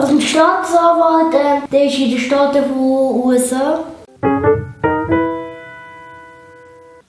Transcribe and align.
Also 0.00 0.14
ein 0.14 0.20
Staatsanwalt, 0.22 1.34
äh, 1.34 1.68
der 1.70 1.84
ist 1.84 1.98
in 1.98 2.08
den 2.08 2.18
Staaten 2.18 2.64
von 2.64 2.78
USA. 3.22 3.84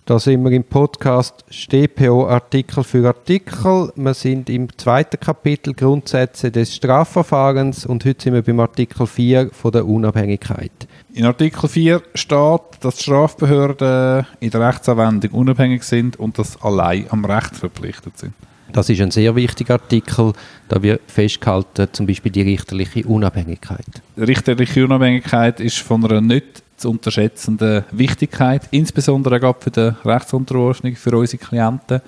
Da 0.03 0.19
sind 0.19 0.43
wir 0.43 0.51
im 0.51 0.65
Podcast 0.65 1.45
StPO 1.49 2.27
Artikel 2.27 2.83
für 2.83 3.07
Artikel. 3.07 3.93
Wir 3.95 4.13
sind 4.13 4.49
im 4.49 4.77
zweiten 4.77 5.17
Kapitel 5.21 5.73
Grundsätze 5.73 6.51
des 6.51 6.75
Strafverfahrens 6.75 7.85
und 7.85 8.03
heute 8.03 8.23
sind 8.23 8.33
wir 8.33 8.41
beim 8.41 8.59
Artikel 8.59 9.07
4 9.07 9.51
von 9.53 9.71
der 9.71 9.87
Unabhängigkeit. 9.87 10.73
In 11.13 11.23
Artikel 11.23 11.69
4 11.69 12.01
steht, 12.13 12.61
dass 12.81 13.01
Strafbehörden 13.01 14.25
in 14.41 14.49
der 14.49 14.67
Rechtsanwendung 14.67 15.31
unabhängig 15.31 15.83
sind 15.83 16.19
und 16.19 16.37
dass 16.37 16.61
allein 16.61 17.05
am 17.09 17.23
Recht 17.23 17.55
verpflichtet 17.55 18.17
sind. 18.17 18.33
Das 18.73 18.89
ist 18.89 19.01
ein 19.01 19.11
sehr 19.11 19.35
wichtiger 19.35 19.73
Artikel, 19.73 20.33
da 20.69 20.81
wir 20.81 20.99
festgehalten 21.07 21.87
zum 21.91 22.07
Beispiel 22.07 22.31
die 22.31 22.41
richterliche 22.41 23.05
Unabhängigkeit. 23.05 23.85
Die 24.15 24.23
richterliche 24.23 24.85
Unabhängigkeit 24.85 25.59
ist 25.59 25.79
von 25.79 26.05
einer 26.05 26.21
nicht 26.21 26.63
zu 26.77 26.89
unterschätzenden 26.89 27.83
Wichtigkeit, 27.91 28.63
insbesondere 28.71 29.39
gerade 29.39 29.59
für 29.61 29.71
die 29.71 30.07
Rechtsunterordnung, 30.07 30.95
für 30.95 31.15
unsere 31.17 31.43
Klienten, 31.43 32.01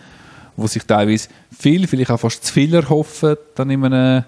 wo 0.55 0.67
sich 0.67 0.83
teilweise 0.83 1.29
viel, 1.57 1.87
vielleicht 1.87 2.11
auch 2.11 2.19
fast 2.19 2.45
zu 2.45 2.53
viel 2.53 2.73
erhoffen, 2.73 3.35
dann 3.55 3.69
in 3.69 3.85
einem, 3.85 4.23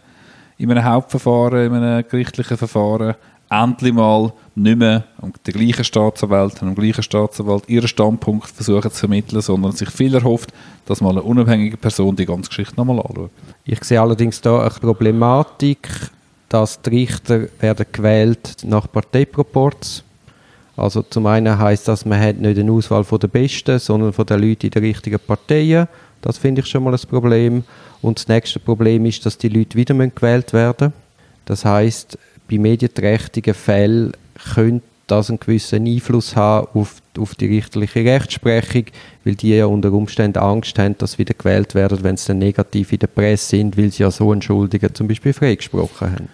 in 0.58 0.72
einem 0.72 0.84
Hauptverfahren, 0.84 1.68
in 1.68 1.74
einem 1.74 2.08
gerichtlichen 2.08 2.58
Verfahren, 2.58 3.16
endlich 3.50 3.94
mal 3.94 4.34
nicht 4.56 4.78
mehr 4.78 5.04
den 5.46 5.54
gleichen 5.54 5.84
Staatsanwalt 5.84 6.62
und 6.62 6.70
dem 6.70 6.76
gleichen 6.76 7.04
Staatsanwalt 7.04 7.68
ihren 7.68 7.88
Standpunkt 7.88 8.48
versuchen 8.48 8.90
zu 8.92 8.98
vermitteln, 8.98 9.42
sondern 9.42 9.74
sich 9.74 9.90
viel 9.90 10.16
erhofft, 10.16 10.54
dass 10.86 11.02
mal 11.02 11.12
eine 11.12 11.24
unabhängige 11.24 11.78
Person 11.78 12.16
die 12.16 12.26
ganze 12.26 12.50
Geschichte 12.50 12.76
nochmal 12.78 13.00
anschaut. 13.00 13.32
Ich 13.66 13.84
sehe 13.84 14.02
allerdings 14.02 14.42
da 14.42 14.62
eine 14.62 14.70
Problematik, 14.70 15.90
dass 16.50 16.82
die 16.82 16.90
Richter 16.90 17.48
werden 17.60 17.86
gewählt 17.92 18.58
nach 18.64 18.92
Parteiproports. 18.92 20.04
Also 20.78 21.02
zum 21.04 21.26
einen 21.26 21.58
heißt 21.58 21.88
das, 21.88 22.06
man 22.06 22.20
hat 22.20 22.38
nicht 22.38 22.60
eine 22.60 22.72
Auswahl 22.72 23.04
von 23.04 23.20
den 23.20 23.30
Besten, 23.30 23.80
sondern 23.80 24.14
von 24.14 24.26
den 24.26 24.42
Leuten 24.42 24.68
in 24.68 24.72
den 24.72 24.84
richtigen 24.84 25.20
Parteien. 25.20 25.88
Das 26.22 26.38
finde 26.38 26.62
ich 26.62 26.68
schon 26.68 26.84
mal 26.84 26.94
ein 26.94 27.10
Problem. 27.10 27.64
Und 28.02 28.20
das 28.20 28.28
nächste 28.28 28.60
Problem 28.60 29.06
ist, 29.06 29.26
dass 29.26 29.38
die 29.38 29.50
Leute 29.50 29.78
wieder 29.78 29.94
gewählt 29.94 30.54
werden. 30.54 30.94
Das 31.46 31.64
heißt, 31.64 32.18
bei 32.50 32.58
medienträchtigen 32.58 33.54
Fällen 33.54 34.12
könnte 34.54 34.86
das 35.08 35.30
einen 35.30 35.40
gewissen 35.40 35.86
Einfluss 35.86 36.36
haben 36.36 36.68
auf, 36.74 36.96
auf 37.18 37.36
die 37.36 37.46
richterliche 37.46 38.04
Rechtsprechung, 38.04 38.86
weil 39.24 39.36
die 39.36 39.56
ja 39.56 39.66
unter 39.66 39.92
Umständen 39.92 40.40
Angst 40.40 40.80
haben, 40.80 40.98
dass 40.98 41.14
sie 41.14 41.20
wieder 41.20 41.34
gewählt 41.34 41.76
werden, 41.76 42.00
wenn 42.02 42.18
sie 42.18 42.28
dann 42.28 42.40
negativ 42.40 42.92
in 42.92 43.00
der 43.00 43.08
Presse 43.08 43.58
sind, 43.58 43.78
weil 43.78 43.92
sie 43.92 44.04
ja 44.04 44.12
so 44.12 44.34
Entschuldigen 44.34 44.94
zum 44.94 45.08
Beispiel 45.08 45.34
freigesprochen 45.34 46.12
haben. 46.12 46.30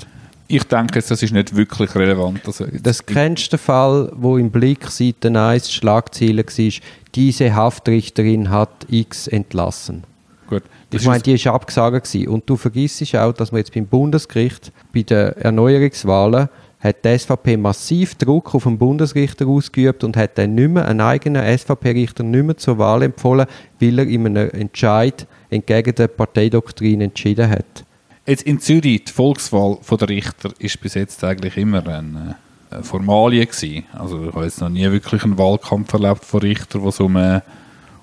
Ich 0.47 0.63
denke, 0.65 1.01
das 1.01 1.21
ist 1.21 1.31
nicht 1.31 1.55
wirklich 1.55 1.95
relevant. 1.95 2.41
Also 2.45 2.65
das 2.81 3.05
kennste 3.05 3.57
Fall, 3.57 4.11
wo 4.15 4.37
im 4.37 4.51
Blick 4.51 4.85
Seite 4.87 5.29
1 5.29 5.71
Schlagziele 5.71 6.43
war, 6.43 6.71
diese 7.15 7.55
Haftrichterin 7.55 8.49
hat 8.49 8.85
X 8.89 9.27
entlassen. 9.27 10.03
Gut. 10.51 10.63
Ich 10.91 11.05
meine, 11.05 11.23
die 11.23 11.45
war 11.45 11.53
abgesagt. 11.53 12.13
Und 12.27 12.49
du 12.49 12.57
vergisst 12.57 13.15
auch, 13.15 13.31
dass 13.31 13.53
man 13.53 13.59
jetzt 13.59 13.73
beim 13.73 13.87
Bundesgericht 13.87 14.73
bei 14.93 15.01
den 15.01 15.31
Erneuerungswahlen 15.37 16.49
hat 16.81 17.05
die 17.05 17.17
SVP 17.17 17.57
massiv 17.57 18.15
Druck 18.15 18.53
auf 18.53 18.63
den 18.63 18.77
Bundesrichter 18.77 19.47
ausgeübt 19.47 20.03
und 20.03 20.17
hat 20.17 20.37
dann 20.37 20.55
nicht 20.55 20.71
mehr 20.71 20.87
einen 20.87 20.99
eigenen 20.99 21.57
SVP-Richter 21.57 22.23
nicht 22.23 22.43
mehr 22.43 22.57
zur 22.57 22.79
Wahl 22.79 23.03
empfohlen, 23.03 23.45
weil 23.79 23.99
er 23.99 24.07
in 24.07 24.25
einem 24.25 24.49
Entscheid 24.49 25.27
entgegen 25.49 25.95
der 25.95 26.07
Parteidoktrin 26.07 27.01
entschieden 27.01 27.49
hat. 27.49 27.85
Jetzt 28.25 28.43
in 28.43 28.59
Zürich, 28.59 29.05
die 29.05 29.11
Volkswahl 29.11 29.77
der 29.89 30.09
Richter 30.09 30.51
ist 30.59 30.81
bis 30.81 30.95
jetzt 30.95 31.23
eigentlich 31.23 31.55
immer 31.55 31.87
eine, 31.87 32.35
eine 32.71 32.83
Formalie 32.83 33.45
gewesen. 33.45 33.85
Also 33.93 34.27
ich 34.27 34.33
habe 34.33 34.45
jetzt 34.45 34.59
noch 34.59 34.69
nie 34.69 34.91
wirklich 34.91 35.23
einen 35.23 35.37
Wahlkampf 35.37 35.93
erlebt 35.93 36.25
von 36.25 36.41
Richter, 36.41 36.81
wo 36.81 36.89
es 36.89 36.99
um, 36.99 37.15
äh, 37.15 37.41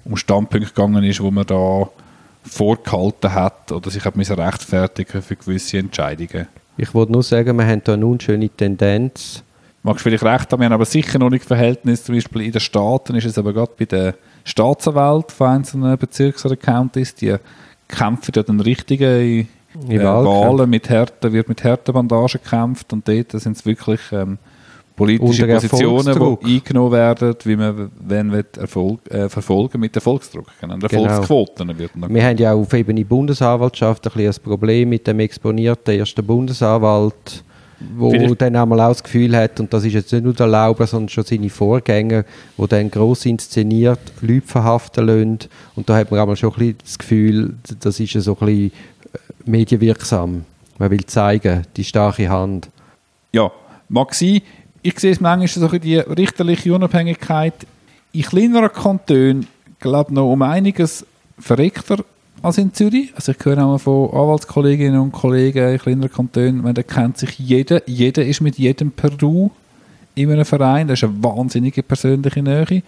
um 0.04 0.16
Standpunkte 0.16 0.72
gegangen 0.72 1.02
ist, 1.02 1.20
wo 1.20 1.30
man 1.30 1.46
da 1.46 1.90
vorgehalten 2.48 3.32
hat 3.32 3.72
oder 3.72 3.90
sich 3.90 4.04
hat 4.04 4.16
rechtfertigen 4.16 5.22
für 5.22 5.36
gewisse 5.36 5.78
Entscheidungen. 5.78 6.48
Ich 6.76 6.94
wollte 6.94 7.12
nur 7.12 7.22
sagen, 7.22 7.56
wir 7.56 7.66
haben 7.66 7.82
da 7.84 7.94
eine 7.94 8.06
unschöne 8.06 8.48
Tendenz. 8.48 9.42
Magst 9.82 10.04
du 10.04 10.10
vielleicht 10.10 10.24
recht 10.24 10.52
haben, 10.52 10.60
wir 10.60 10.66
haben 10.66 10.72
aber 10.72 10.84
sicher 10.84 11.18
noch 11.18 11.30
nicht 11.30 11.44
Verhältnis. 11.44 12.04
Zum 12.04 12.14
Beispiel 12.14 12.42
in 12.42 12.52
den 12.52 12.60
Staaten 12.60 13.14
ist 13.16 13.24
es 13.24 13.38
aber 13.38 13.52
gerade 13.52 13.72
bei 13.78 13.84
den 13.84 14.14
Staatsanwälten 14.44 15.34
von 15.34 15.46
einzelnen 15.48 15.98
Bezirks- 15.98 16.44
oder 16.46 16.56
Counties, 16.56 17.14
die 17.14 17.36
kämpfen 17.88 18.32
ja 18.34 18.42
den 18.42 18.60
richtigen 18.60 19.48
äh, 19.88 20.02
Wahlen 20.02 20.70
mit 20.70 20.88
Härten, 20.88 21.32
wird 21.32 21.48
mit 21.48 21.64
Härtebandagen 21.64 22.40
gekämpft 22.42 22.92
und 22.92 23.06
dort 23.08 23.32
sind 23.32 23.56
es 23.56 23.66
wirklich 23.66 24.00
ähm, 24.12 24.38
politische 24.98 25.46
Positionen, 25.46 26.38
die 26.42 26.56
eingenommen 26.56 26.92
werden, 26.92 27.34
wie 27.44 27.56
man 27.56 27.90
wenn 28.00 28.32
Erfolg, 28.58 29.00
äh, 29.10 29.28
verfolgen 29.28 29.80
mit 29.80 29.94
Erfolgsdruck. 29.94 30.46
Genau. 30.60 30.76
Erfolgsquoten 30.76 31.68
genau. 31.68 31.78
wird 31.78 31.92
Wir 31.94 32.24
haben 32.24 32.36
ja 32.36 32.52
auf 32.52 32.72
Ebene 32.72 33.04
Bundesanwaltschaft 33.04 34.14
ein, 34.14 34.26
ein 34.26 34.34
Problem 34.42 34.88
mit 34.88 35.06
dem 35.06 35.20
exponierten 35.20 35.98
ersten 35.98 36.26
Bundesanwalt, 36.26 37.44
wo 37.96 38.10
Vielleicht. 38.10 38.42
dann 38.42 38.56
einmal 38.56 38.80
auch 38.80 38.88
das 38.88 39.04
Gefühl 39.04 39.36
hat, 39.36 39.60
und 39.60 39.72
das 39.72 39.84
ist 39.84 39.92
jetzt 39.92 40.12
nicht 40.12 40.24
nur 40.24 40.34
der 40.34 40.48
Lauber, 40.48 40.86
sondern 40.86 41.08
schon 41.08 41.24
seine 41.24 41.48
Vorgänger, 41.48 42.24
wo 42.56 42.66
dann 42.66 42.90
gross 42.90 43.24
inszeniert 43.24 44.00
Leute 44.20 44.46
verhaften 44.46 45.06
lassen. 45.06 45.38
Und 45.76 45.88
da 45.88 45.96
hat 45.96 46.10
man 46.10 46.18
einmal 46.18 46.36
schon 46.36 46.50
ein 46.50 46.58
bisschen 46.58 46.78
das 46.82 46.98
Gefühl, 46.98 47.54
das 47.80 48.00
ist 48.00 48.12
so 48.14 48.36
ein 48.40 48.46
bisschen 48.46 48.66
äh, 48.66 49.18
medienwirksam. 49.44 50.44
Man 50.78 50.90
will 50.90 51.06
zeigen, 51.06 51.62
die 51.76 51.84
starke 51.84 52.28
Hand. 52.28 52.68
Ja, 53.32 53.52
mag 53.88 54.12
sein 54.14 54.42
ich 54.82 54.98
sehe 54.98 55.12
es 55.12 55.20
manchmal 55.20 55.48
so 55.48 55.78
die 55.78 55.96
richterliche 55.96 56.74
Unabhängigkeit 56.74 57.54
in 58.12 58.22
kleineren 58.22 58.72
Kantonen, 58.72 59.46
glaube 59.80 60.14
noch 60.14 60.32
um 60.32 60.42
einiges 60.42 61.04
verreckter 61.38 62.04
als 62.42 62.58
in 62.58 62.72
Zürich. 62.72 63.12
Also 63.14 63.32
ich 63.32 63.44
höre 63.44 63.64
auch 63.64 63.78
von 63.78 64.10
Anwaltskolleginnen 64.10 65.00
und 65.00 65.12
Kollegen 65.12 65.72
in 65.72 65.78
kleineren 65.78 66.12
Kantonen, 66.12 66.74
da 66.74 66.82
kennt 66.82 67.18
sich 67.18 67.38
jeder, 67.38 67.82
jeder 67.88 68.24
ist 68.24 68.40
mit 68.40 68.56
jedem 68.58 68.90
Peru 68.92 69.50
in 70.14 70.32
einem 70.32 70.44
Verein, 70.44 70.88
das 70.88 71.00
ist 71.00 71.08
eine 71.08 71.22
wahnsinnige 71.22 71.82
persönliche 71.82 72.42
Nähe. 72.42 72.82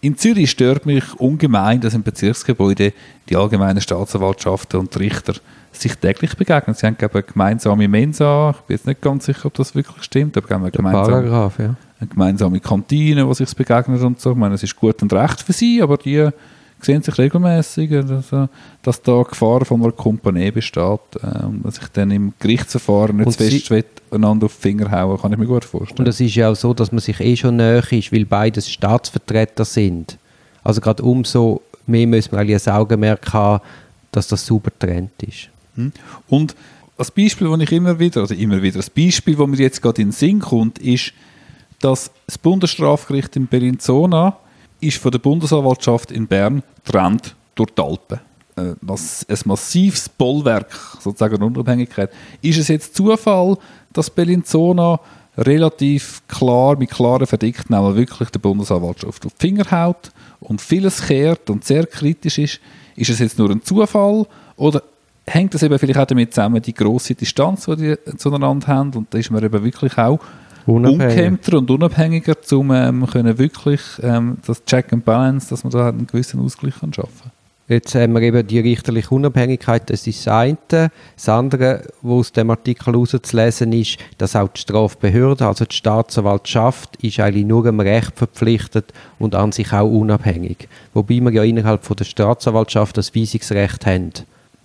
In 0.00 0.16
Zürich 0.16 0.50
stört 0.50 0.86
mich 0.86 1.04
ungemein, 1.18 1.80
dass 1.80 1.94
im 1.94 2.02
Bezirksgebäude 2.02 2.92
die 3.28 3.36
allgemeinen 3.36 3.80
Staatsanwaltschaften 3.80 4.78
und 4.78 4.96
Richter 4.98 5.34
sich 5.80 5.94
täglich 5.96 6.36
begegnen. 6.36 6.74
Sie 6.74 6.86
haben 6.86 6.96
glaube 6.96 7.18
eine 7.18 7.22
gemeinsame 7.22 7.88
Mensa, 7.88 8.50
ich 8.50 8.60
bin 8.62 8.76
jetzt 8.76 8.86
nicht 8.86 9.00
ganz 9.00 9.26
sicher, 9.26 9.46
ob 9.46 9.54
das 9.54 9.74
wirklich 9.74 10.02
stimmt, 10.02 10.36
aber 10.36 10.54
eine 10.54 10.70
gemeinsame, 10.70 11.28
ja. 11.28 11.50
eine 12.00 12.08
gemeinsame 12.08 12.60
Kantine, 12.60 13.26
wo 13.26 13.34
sich 13.34 13.54
begegnet 13.54 14.02
und 14.02 14.20
so. 14.20 14.32
Ich 14.32 14.36
meine, 14.36 14.54
es 14.54 14.62
ist 14.62 14.76
gut 14.76 15.02
und 15.02 15.12
recht 15.12 15.42
für 15.42 15.52
sie, 15.52 15.82
aber 15.82 15.96
die 15.96 16.28
sehen 16.80 17.02
sich 17.02 17.16
regelmäßig, 17.18 17.92
also, 17.92 18.48
dass 18.82 19.02
da 19.02 19.22
Gefahr 19.22 19.64
von 19.64 19.82
einer 19.82 19.92
Kompanie 19.92 20.50
besteht 20.50 21.00
äh, 21.22 21.44
und 21.44 21.64
dass 21.64 21.78
ich 21.78 21.88
dann 21.88 22.10
im 22.10 22.34
Gerichtsverfahren 22.38 23.16
nicht 23.16 23.38
fest 23.66 23.86
einander 24.10 24.46
auf 24.46 24.56
die 24.56 24.62
Finger 24.62 24.90
hauen, 24.90 25.20
kann 25.20 25.32
ich 25.32 25.38
mir 25.38 25.46
gut 25.46 25.64
vorstellen. 25.64 26.00
Und 26.00 26.08
es 26.08 26.20
ist 26.20 26.34
ja 26.34 26.50
auch 26.50 26.56
so, 26.56 26.74
dass 26.74 26.92
man 26.92 27.00
sich 27.00 27.18
eh 27.20 27.36
schon 27.36 27.56
näher 27.56 27.82
ist, 27.90 28.12
weil 28.12 28.24
beides 28.24 28.70
Staatsvertreter 28.70 29.64
sind. 29.64 30.18
Also 30.62 30.80
gerade 30.80 31.02
umso 31.02 31.62
mehr 31.86 32.06
müssen 32.06 32.32
wir 32.32 32.38
eigentlich 32.38 32.66
ein 32.66 32.74
Augenmerk 32.74 33.32
haben, 33.32 33.62
dass 34.12 34.28
das 34.28 34.46
super 34.46 34.70
getrennt 34.70 35.22
ist. 35.22 35.48
Hm? 35.76 35.92
Und 36.28 36.54
das 36.96 37.10
Beispiel, 37.10 37.48
das 37.48 37.60
ich 37.60 37.72
immer 37.72 37.98
wieder, 37.98 38.22
also 38.22 38.34
immer 38.34 38.62
wieder, 38.62 38.78
das 38.78 38.90
Beispiel, 38.90 39.36
das 39.36 39.46
mir 39.46 39.56
jetzt 39.58 39.82
gerade 39.82 40.02
in 40.02 40.08
den 40.08 40.12
Sinn 40.12 40.40
kommt, 40.40 40.78
ist, 40.78 41.12
dass 41.80 42.10
das 42.26 42.38
Bundesstrafgericht 42.38 43.36
in 43.36 43.46
Bellinzona 43.46 44.38
ist 44.80 44.98
von 44.98 45.10
der 45.10 45.18
Bundesanwaltschaft 45.18 46.10
in 46.10 46.26
Bern 46.26 46.62
trennt 46.84 47.34
durch 47.54 47.70
die 47.70 47.82
Alpen. 47.82 48.20
Äh, 48.56 48.74
ein 48.82 49.38
massives 49.44 50.08
Bollwerk, 50.08 50.72
sozusagen 51.00 51.42
Unabhängigkeit. 51.42 52.10
Ist 52.40 52.58
es 52.58 52.68
jetzt 52.68 52.96
Zufall, 52.96 53.58
dass 53.92 54.10
Bellinzona 54.10 55.00
relativ 55.36 56.22
klar, 56.28 56.76
mit 56.78 56.90
klaren 56.90 57.26
Verdikten 57.26 57.74
auch 57.74 57.94
wirklich 57.94 58.30
der 58.30 58.38
Bundesanwaltschaft 58.38 59.26
auf 59.26 59.34
die 59.34 59.38
Finger 59.38 59.70
haut 59.70 60.10
und 60.40 60.62
vieles 60.62 61.02
kehrt 61.06 61.50
und 61.50 61.64
sehr 61.64 61.86
kritisch 61.86 62.38
ist? 62.38 62.60
Ist 62.96 63.10
es 63.10 63.18
jetzt 63.18 63.38
nur 63.38 63.50
ein 63.50 63.62
Zufall 63.62 64.26
oder 64.56 64.82
hängt 65.28 65.54
das 65.54 65.62
eben 65.62 65.78
vielleicht 65.78 65.98
auch 65.98 66.06
damit 66.06 66.32
zusammen, 66.34 66.62
die 66.62 66.74
grosse 66.74 67.14
Distanz, 67.14 67.66
die 67.66 67.76
die 67.76 68.16
zueinander 68.16 68.66
haben. 68.66 68.92
Und 68.94 69.12
da 69.12 69.18
ist 69.18 69.30
man 69.30 69.42
eben 69.42 69.64
wirklich 69.64 69.96
auch 69.98 70.20
ungehemmter 70.66 71.58
und 71.58 71.70
unabhängiger, 71.70 72.34
um 72.52 72.70
ähm, 72.72 73.06
können 73.06 73.38
wirklich 73.38 73.80
ähm, 74.02 74.38
das 74.46 74.64
Check 74.64 74.92
and 74.92 75.04
Balance, 75.04 75.48
dass 75.50 75.64
man 75.64 75.72
da 75.72 75.88
einen 75.88 76.06
gewissen 76.06 76.40
Ausgleich 76.40 76.74
kann 76.80 76.92
schaffen 76.92 77.22
kann. 77.22 77.30
Jetzt 77.68 77.96
haben 77.96 78.12
wir 78.12 78.22
eben 78.22 78.46
die 78.46 78.60
richterliche 78.60 79.12
Unabhängigkeit, 79.12 79.90
das 79.90 80.06
ist 80.06 80.24
das 80.24 80.32
eine. 80.32 80.56
Das 81.16 81.28
andere, 81.28 81.82
was 82.00 82.12
aus 82.12 82.32
dem 82.32 82.50
Artikel 82.50 82.92
herauszulesen 82.92 83.72
ist, 83.72 83.98
dass 84.18 84.36
auch 84.36 84.46
die 84.46 84.60
Strafbehörde, 84.60 85.48
also 85.48 85.64
die 85.64 85.74
Staatsanwaltschaft, 85.74 86.94
ist 87.02 87.18
eigentlich 87.18 87.44
nur 87.44 87.66
im 87.66 87.80
Recht 87.80 88.12
verpflichtet 88.14 88.92
und 89.18 89.34
an 89.34 89.50
sich 89.50 89.72
auch 89.72 89.90
unabhängig. 89.90 90.68
Wobei 90.94 91.18
wir 91.20 91.32
ja 91.32 91.42
innerhalb 91.42 91.84
von 91.84 91.96
der 91.96 92.04
Staatsanwaltschaft 92.04 92.98
das 92.98 93.16
Weisungsrecht 93.16 93.84
haben. 93.84 94.12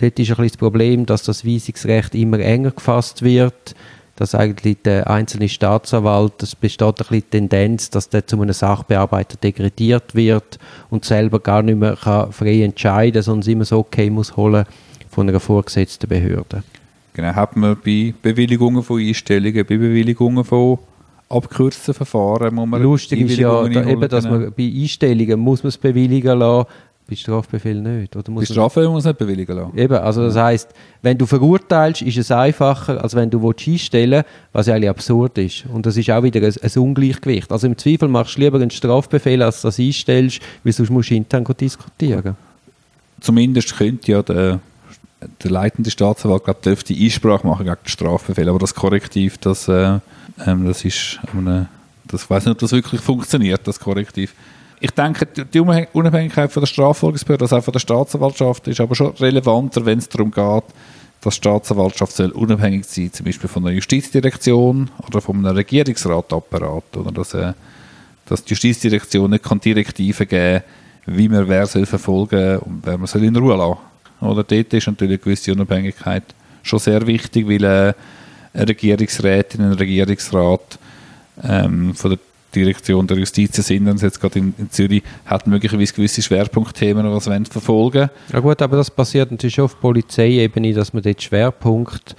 Dort 0.02 0.18
ist 0.20 0.30
ein 0.30 0.36
bisschen 0.36 0.48
das 0.48 0.58
Problem, 0.58 1.06
dass 1.06 1.24
das 1.24 1.46
Weisungsrecht 1.46 2.16
immer 2.16 2.40
enger 2.40 2.72
gefasst 2.72 3.22
wird. 3.22 3.76
dass 4.18 4.36
eigentlich 4.36 4.78
der 4.84 5.10
einzelne 5.10 5.50
Staatsanwalt, 5.50 6.44
es 6.44 6.56
besteht 6.56 6.88
ein 6.88 6.94
bisschen 6.94 7.22
die 7.22 7.22
Tendenz, 7.22 7.90
dass 7.90 8.10
der 8.10 8.28
zu 8.28 8.40
einem 8.40 8.54
Sachbearbeiter 8.54 9.38
degradiert 9.38 10.14
wird 10.14 10.60
und 10.92 11.06
selber 11.06 11.40
gar 11.40 11.64
nicht 11.64 11.80
mehr 11.80 11.96
kann 11.96 12.32
frei 12.32 12.62
entscheiden 12.62 13.14
kann, 13.14 13.24
sondern 13.24 13.52
immer 13.52 13.66
so 13.66 13.80
okay 13.80 14.12
muss 14.12 14.38
holen 14.38 14.66
von 15.10 15.28
einer 15.28 15.40
vorgesetzten 15.40 16.08
Behörde. 16.08 16.64
Genau, 17.14 17.34
hat 17.34 17.56
man 17.56 17.78
bei 17.84 18.14
Bewilligungen 18.22 18.84
von 18.84 19.02
Einstellungen, 19.02 19.66
bei 19.66 19.78
Bewilligungen 19.78 20.44
von 20.44 20.78
abgekürzten 21.28 21.94
Verfahren, 21.94 22.54
muss 22.54 22.68
man 22.68 22.82
Lustig 22.84 23.22
ist 23.22 23.38
ja, 23.38 23.68
da, 23.68 23.86
eben, 23.86 24.08
dass 24.08 24.26
man 24.26 24.54
bei 24.56 24.64
Einstellungen 24.64 25.40
muss 25.40 25.64
man 25.64 25.70
es 25.70 25.78
bewilligen 25.78 26.40
lassen, 26.40 26.68
bei 27.08 27.16
Strafbefehl 27.16 27.82
nicht. 27.82 28.16
Oder 28.16 28.24
Bei 28.24 28.32
muss 28.32 28.50
man, 28.50 28.54
Strafe 28.54 28.88
muss 28.90 29.06
nicht 29.06 29.18
bewilligen 29.18 29.56
lassen. 29.56 29.78
eben, 29.78 29.98
also 29.98 30.24
das 30.24 30.36
heisst, 30.36 30.70
wenn 31.02 31.18
du 31.18 31.26
verurteilst, 31.26 32.02
ist 32.02 32.18
es 32.18 32.32
einfacher, 32.32 33.04
als 33.04 33.16
wenn 33.16 33.30
du 33.30 33.50
einstellen 33.50 34.12
willst, 34.12 34.30
was 34.54 34.68
ja 34.68 34.76
eigentlich 34.76 34.90
absurd 34.90 35.38
ist. 35.38 35.66
Und 35.74 35.86
das 35.86 35.98
ist 35.98 36.10
auch 36.10 36.24
wieder 36.24 36.42
ein, 36.42 36.54
ein 36.62 36.82
Ungleichgewicht. 36.82 37.52
Also 37.52 37.68
im 37.68 37.78
Zweifel 37.78 38.08
machst 38.08 38.38
du 38.38 38.42
lieber 38.42 38.58
einen 38.60 38.72
Strafbefehl, 38.72 39.42
als 39.42 39.62
das 39.62 39.80
einstellst, 39.80 40.42
weil 40.64 40.74
sonst 40.74 40.90
musst 40.90 41.10
du 41.10 41.16
intern 41.16 41.46
diskutieren. 41.60 42.36
Zumindest 43.20 43.78
könnte 43.78 44.12
ja 44.12 44.24
der, 44.24 44.60
der 45.44 45.52
leitende 45.52 45.92
Staatsanwalt, 45.92 46.46
glaube 46.46 46.62
dürfte 46.64 46.94
Einsprache 46.94 47.46
machen 47.46 47.66
gegen 47.66 47.78
den 47.84 47.90
Strafbefehl, 47.90 48.50
aber 48.50 48.60
das 48.60 48.74
Korrektiv, 48.74 49.38
das, 49.38 49.68
äh, 49.68 50.00
ähm, 50.46 50.66
das 50.66 50.84
ist, 50.86 51.20
eine, 51.38 51.68
das 52.08 52.30
weiß 52.30 52.46
nicht, 52.46 52.54
ob 52.54 52.60
das 52.60 52.72
wirklich 52.72 53.02
funktioniert, 53.02 53.68
das 53.68 53.80
Korrektiv. 53.80 54.34
Ich 54.84 54.92
denke, 54.92 55.28
die 55.28 55.46
die 55.46 55.62
Unabhäng- 55.62 55.88
Unabhängigkeit 55.94 56.52
von 56.52 56.62
der 56.62 56.68
Strafverfolgungsbehörde, 56.68 57.46
also 57.46 57.58
auch 57.58 57.64
von 57.64 57.72
der 57.72 57.80
Staatsanwaltschaft, 57.80 58.68
ist 58.68 58.82
aber 58.82 58.96
schon 58.96 59.12
relevanter, 59.12 59.86
wenn 59.86 60.00
es 60.00 60.10
darum 60.10 60.32
geht, 60.32 60.64
dass 61.22 61.36
die 61.36 61.38
Staatsanwaltschaft 61.38 62.14
soll 62.14 62.32
unabhängig 62.32 62.86
sein, 62.86 63.14
zum 63.14 63.28
Beispiel 63.28 63.48
von 63.48 63.64
der 63.64 63.74
Justizdirektion 63.74 64.90
oder 65.08 65.22
von 65.22 65.38
einem 65.38 65.56
Regierungsratapparat, 65.56 66.98
oder 66.98 67.12
dass, 67.12 67.36
äh, 67.36 67.54
dass 68.26 68.44
die 68.44 68.50
Justizdirektion 68.50 69.30
nicht 69.30 69.44
kann 69.44 69.60
Direktiven 69.60 70.28
geben 70.28 70.64
wie 71.06 71.30
man 71.30 71.48
wer 71.48 71.66
soll 71.66 71.86
verfolgen 71.86 72.60
und 72.60 72.82
wer 72.86 72.98
man 72.98 73.08
soll 73.08 73.24
in 73.24 73.36
Ruhe 73.36 73.56
lassen. 73.56 73.80
Oder 74.22 74.44
dort 74.44 74.74
ist 74.74 74.88
natürlich 74.88 75.14
eine 75.14 75.18
gewisse 75.18 75.52
Unabhängigkeit 75.52 76.24
schon 76.64 76.80
sehr 76.80 77.06
wichtig, 77.08 77.48
weil 77.48 77.64
äh, 77.64 77.94
eine 78.54 78.68
Regierungsrätin, 78.68 79.62
ein 79.62 79.74
Regierungsrat 79.74 80.80
ähm, 81.44 81.96
von 81.96 82.12
der 82.12 82.20
Direktion 82.54 83.08
der 83.08 83.18
Justiz 83.18 83.56
sind, 83.56 83.88
und 83.88 84.02
jetzt 84.02 84.20
gerade 84.20 84.40
in, 84.40 84.54
in 84.58 84.70
Zürich, 84.70 85.04
hat 85.26 85.48
möglicherweise 85.48 85.94
gewisse 85.94 86.22
Schwerpunktthemen, 86.22 87.12
die 87.12 87.20
sie 87.20 87.46
verfolgen 87.46 88.10
Ja 88.32 88.40
gut, 88.40 88.62
aber 88.62 88.78
das 88.78 88.92
passiert 88.92 89.32
natürlich 89.32 89.56
schon 89.56 89.66
auf 89.66 89.80
Polizeiebene, 89.80 90.74
dass 90.74 90.94
man 90.94 91.04
dort 91.04 91.22
Schwerpunkt 91.22 92.16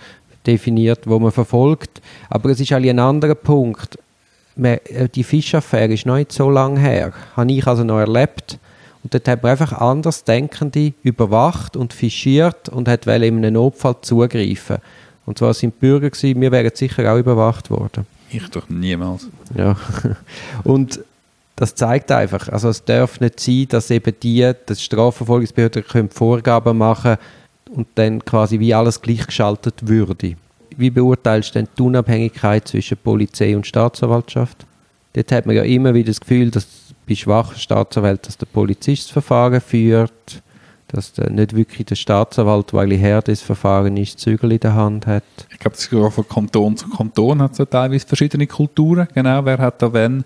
definiert, 0.47 1.07
wo 1.07 1.19
man 1.19 1.33
verfolgt. 1.33 2.01
Aber 2.31 2.51
es 2.51 2.61
ist 2.61 2.73
eigentlich 2.73 2.91
ein 2.91 2.99
anderer 2.99 3.35
Punkt. 3.35 3.99
Äh, 4.61 5.09
die 5.15 5.25
Fischaffäre 5.25 5.93
ist 5.93 6.07
noch 6.07 6.17
nicht 6.17 6.33
so 6.33 6.51
lange 6.51 6.81
her. 6.81 7.13
Habe 7.37 7.53
ich 7.53 7.67
also 7.67 7.85
noch 7.85 7.99
erlebt. 7.99 8.59
Und 9.03 9.15
dort 9.15 9.27
hat 9.27 9.43
man 9.43 9.53
einfach 9.53 9.73
Andersdenkende 9.73 10.93
überwacht 11.03 11.77
und 11.77 11.93
fischiert 11.93 12.69
und 12.69 12.89
hat 12.89 13.07
in 13.07 13.13
einem 13.13 13.53
Notfall 13.55 13.97
zugreifen. 14.01 14.79
Und 15.27 15.39
zwar 15.39 15.55
sind 15.55 15.79
Bürger 15.81 16.11
gewesen, 16.11 16.41
wir 16.41 16.53
wären 16.53 16.71
sicher 16.75 17.13
auch 17.13 17.19
überwacht 17.19 17.71
worden. 17.71 18.07
Ich 18.33 18.49
doch 18.49 18.69
niemals. 18.69 19.29
Ja. 19.57 19.77
Und 20.65 21.01
das 21.57 21.75
zeigt 21.75 22.11
einfach, 22.11 22.49
also 22.49 22.71
es 22.71 22.85
darf 22.85 23.21
nicht 23.21 23.39
sein, 23.39 23.67
dass 23.69 23.91
eben 23.91 24.15
die, 24.23 24.51
das 24.67 24.83
Strafverfolgungsbehörden 24.83 25.85
können 25.85 26.11
Vorgaben 26.11 26.79
machen 26.79 27.17
und 27.71 27.87
dann 27.95 28.25
quasi 28.25 28.59
wie 28.59 28.75
alles 28.75 29.01
gleichgeschaltet 29.01 29.87
würde. 29.87 30.37
Wie 30.77 30.91
beurteilst 30.91 31.51
du 31.51 31.61
denn 31.61 31.69
die 31.77 31.83
Unabhängigkeit 31.83 32.67
zwischen 32.67 32.97
Polizei 32.97 33.55
und 33.55 33.67
Staatsanwaltschaft? 33.67 34.67
Dort 35.13 35.31
hat 35.31 35.47
man 35.47 35.55
ja 35.55 35.63
immer 35.63 35.95
wieder 35.95 36.09
das 36.09 36.21
Gefühl, 36.21 36.51
dass 36.51 36.67
bei 37.07 37.15
schwachen 37.15 37.59
Staatsanwälten, 37.59 38.29
dass 38.29 38.39
der 38.39 38.47
Polizist 38.47 39.05
das 39.05 39.13
Verfahren 39.13 39.61
führt, 39.61 40.43
dass 40.93 41.13
der, 41.13 41.31
nicht 41.31 41.57
wirklich 41.57 41.87
der 41.87 41.95
Staatsanwalt, 41.95 42.73
weil 42.73 42.93
er 42.93 42.99
Herr 42.99 43.23
des 43.23 43.43
Verfahrens 43.43 43.99
ist, 43.99 44.21
Zügel 44.21 44.53
in 44.53 44.61
der 44.61 44.75
Hand 44.75 45.07
hat. 45.07 45.25
Ich 45.51 45.59
glaube, 45.59 45.77
das 45.77 45.87
ist 45.87 45.95
auch 45.95 46.13
von 46.13 46.29
Kanton 46.29 46.77
zu 46.77 46.89
Kanton 46.89 47.41
hat 47.43 47.53
es 47.53 47.59
ja 47.59 47.65
teilweise 47.65 48.07
verschiedene 48.07 48.47
Kulturen. 48.47 49.09
Genau, 49.15 49.45
wer 49.45 49.59
hat 49.59 49.81
da 49.81 49.93
wenn, 49.93 50.25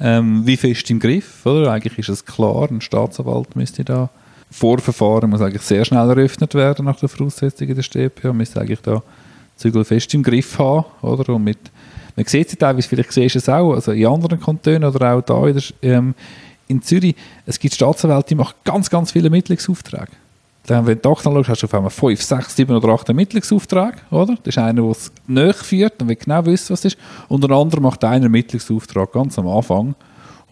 ähm, 0.00 0.46
wie 0.46 0.56
fest 0.56 0.90
im 0.90 1.00
Griff, 1.00 1.46
oder? 1.46 1.72
Eigentlich 1.72 1.98
ist 1.98 2.08
es 2.08 2.24
klar, 2.24 2.68
ein 2.70 2.80
Staatsanwalt 2.80 3.56
müsste 3.56 3.84
da 3.84 4.10
Vorverfahren 4.54 5.30
muss 5.30 5.40
eigentlich 5.40 5.62
sehr 5.62 5.84
schnell 5.84 6.08
eröffnet 6.08 6.54
werden 6.54 6.84
nach 6.84 7.00
der 7.00 7.08
Voraussetzung 7.08 7.74
der 7.74 7.82
StPO. 7.82 8.32
Müsste 8.32 8.60
eigentlich 8.60 8.80
da 8.80 9.02
Zügel 9.56 9.84
fest 9.84 10.14
im 10.14 10.22
Griff 10.22 10.58
haben, 10.60 10.84
oder? 11.02 11.34
Und 11.34 11.42
mit, 11.42 11.58
man 12.14 12.24
sieht 12.26 12.48
es 12.48 12.56
teilweise, 12.56 12.88
vielleicht 12.88 13.10
siehst 13.10 13.34
du 13.34 13.38
es 13.40 13.48
auch, 13.48 13.72
also 13.74 13.90
in 13.90 14.06
anderen 14.06 14.40
Kantonen 14.40 14.84
oder 14.84 15.14
auch 15.14 15.22
da 15.22 15.46
in, 15.48 15.54
der, 15.54 15.62
ähm, 15.82 16.14
in 16.68 16.82
Zürich, 16.82 17.14
es 17.46 17.58
gibt 17.58 17.74
Staatsanwälte, 17.74 18.28
die 18.30 18.34
machen 18.36 18.54
ganz, 18.64 18.90
ganz 18.90 19.12
viele 19.12 19.24
Ermittlungsaufträge. 19.24 20.12
Dann, 20.66 20.86
wenn 20.86 21.00
du 21.00 21.02
die 21.02 21.08
anschaust, 21.08 21.48
hast 21.48 21.62
du 21.62 21.66
auf 21.66 21.74
einmal 21.74 21.90
5, 21.90 22.22
6, 22.22 22.56
7 22.56 22.74
oder 22.74 22.88
8 22.88 23.08
Ermittlungsaufträge, 23.10 23.96
oder? 24.10 24.36
Das 24.36 24.56
ist 24.56 24.58
einer, 24.58 24.82
der 24.82 24.90
es 24.90 25.12
nachführt 25.26 26.00
und 26.00 26.08
will 26.08 26.16
genau 26.16 26.46
wissen, 26.46 26.72
was 26.72 26.84
es 26.84 26.94
ist. 26.94 26.98
Und 27.28 27.44
ein 27.44 27.52
anderer 27.52 27.82
macht 27.82 28.02
einen 28.02 28.24
Ermittlungsauftrag 28.24 29.12
ganz 29.12 29.38
am 29.38 29.46
Anfang 29.46 29.94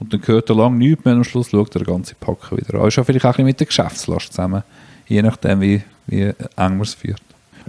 und 0.01 0.13
dann 0.13 0.21
gehört 0.21 0.51
er 0.51 0.57
lange 0.57 0.77
nichts 0.77 1.05
mehr 1.05 1.15
und 1.15 1.21
am 1.21 1.25
Schluss 1.25 1.51
schaut 1.51 1.75
er 1.75 1.81
den 1.81 1.87
ganzen 1.87 2.17
Packen 2.21 2.59
wieder 2.59 2.75
an. 2.75 2.81
Das 2.81 2.89
ist 2.89 2.97
ja 2.97 3.05
vielleicht 3.05 3.25
auch 3.25 3.31
ein 3.31 3.33
bisschen 3.33 3.47
mit 3.47 3.61
der 3.61 3.67
Geschäftslast 3.67 4.33
zusammen, 4.33 4.63
je 5.07 5.23
nachdem, 5.23 5.61
wie, 5.63 5.83
wie 6.07 6.23
eng 6.23 6.35
man 6.57 6.81
es 6.83 6.95
führt. 6.95 7.23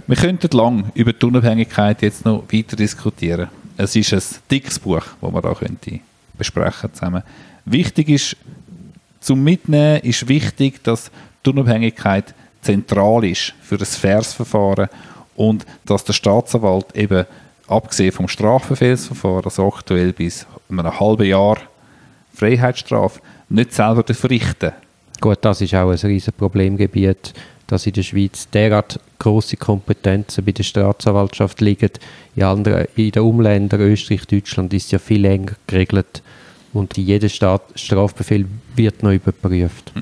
Wir 0.06 0.16
könnten 0.16 0.54
lang 0.54 0.90
über 0.94 1.12
die 1.12 1.24
Unabhängigkeit 1.24 2.02
jetzt 2.02 2.26
noch 2.26 2.44
weiter 2.52 2.76
diskutieren. 2.76 3.48
Es 3.76 3.96
ist 3.96 4.12
ein 4.12 4.22
dickes 4.50 4.78
Buch, 4.78 5.02
das 5.20 5.32
wir 5.32 5.40
da 5.40 5.54
könnte 5.54 6.00
besprechen 6.38 6.92
zusammen. 6.92 7.22
Wichtig 7.64 8.08
ist, 8.08 8.36
zum 9.20 9.42
Mitnehmen 9.42 10.00
ist 10.00 10.28
wichtig, 10.28 10.82
dass 10.84 11.10
die 11.44 11.50
Unabhängigkeit 11.50 12.34
zentral 12.62 13.24
ist 13.24 13.54
für 13.62 13.76
ein 13.76 13.84
faires 13.84 14.32
Verfahren 14.32 14.88
und 15.36 15.64
dass 15.84 16.04
der 16.04 16.12
Staatsanwalt 16.12 16.94
eben, 16.94 17.26
abgesehen 17.66 18.12
vom 18.12 18.28
Strafbefehlsverfahren, 18.28 19.44
also 19.44 19.66
aktuell 19.66 20.12
bis 20.12 20.46
einem 20.68 20.98
halben 21.00 21.26
Jahr 21.26 21.58
Freiheitsstrafe, 22.34 23.20
nicht 23.48 23.72
selber 23.72 24.02
verrichten 24.12 24.72
Gut, 25.20 25.38
das 25.42 25.60
ist 25.60 25.74
auch 25.74 25.90
ein 25.90 25.96
riesen 25.96 26.34
Problemgebiet, 26.34 27.32
dass 27.66 27.86
in 27.86 27.92
der 27.92 28.02
Schweiz 28.02 28.48
derart 28.50 29.00
große 29.18 29.56
Kompetenzen 29.56 30.44
bei 30.44 30.52
der 30.52 30.62
Staatsanwaltschaft 30.64 31.60
liegen. 31.60 31.90
In, 32.36 32.42
anderen, 32.42 32.86
in 32.96 33.10
den 33.10 33.22
Umländern 33.22 33.80
Österreich, 33.80 34.26
Deutschland 34.26 34.74
ist 34.74 34.92
ja 34.92 34.98
viel 34.98 35.24
enger 35.24 35.52
geregelt 35.66 36.22
und 36.72 36.96
jeder 36.96 37.28
Staat, 37.28 37.62
Strafbefehl 37.76 38.46
wird 38.76 39.02
noch 39.02 39.12
überprüft. 39.12 39.92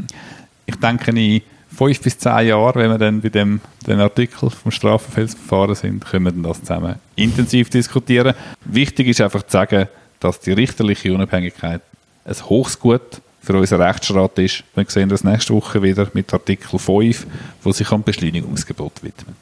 ich 0.66 0.76
denke, 0.76 1.10
in 1.10 1.42
fünf 1.68 2.00
bis 2.00 2.18
zehn 2.18 2.48
Jahren, 2.48 2.80
wenn 2.80 2.90
wir 2.90 2.98
dann 2.98 3.20
bei 3.20 3.28
dem 3.28 3.60
den 3.86 4.00
Artikel 4.00 4.50
vom 4.50 4.70
Strafverfehlsverfahren 4.70 5.74
sind, 5.74 6.04
können 6.04 6.24
wir 6.24 6.32
das 6.32 6.60
zusammen 6.60 6.96
intensiv 7.16 7.70
diskutieren. 7.70 8.34
Wichtig 8.64 9.08
ist 9.08 9.20
einfach 9.20 9.42
zu 9.42 9.52
sagen, 9.52 9.88
dass 10.20 10.40
die 10.40 10.52
richterliche 10.52 11.12
Unabhängigkeit 11.12 11.82
ein 12.24 12.48
hohes 12.48 12.78
Gut 12.78 13.20
für 13.42 13.54
unseren 13.54 13.82
Rechtsstaat 13.82 14.38
ist. 14.38 14.64
Wir 14.74 14.84
sehen 14.88 15.08
das 15.08 15.24
nächste 15.24 15.54
Woche 15.54 15.82
wieder 15.82 16.08
mit 16.12 16.32
Artikel 16.32 16.78
5, 16.78 17.26
wo 17.62 17.72
sich 17.72 17.90
am 17.90 18.02
Beschleunigungsgebot 18.02 19.02
widmet. 19.02 19.36